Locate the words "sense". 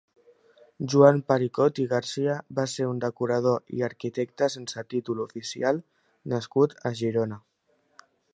4.55-4.85